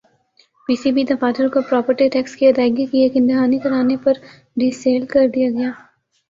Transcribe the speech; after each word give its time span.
پی 0.69 0.75
C 0.81 0.89
B 0.95 1.03
دفاتر 1.05 1.45
کو 1.53 1.59
property 1.69 2.07
tax 2.13 2.35
کی 2.37 2.47
ادائیگی 2.47 2.85
کی 2.91 2.97
یقین 2.99 3.27
دہانی 3.29 3.59
کرانے 3.63 3.97
پر 4.03 4.13
ڈی 4.57 4.71
سیل 4.81 5.05
کر 5.13 5.27
دیا 5.35 5.49
گیا 5.49 5.71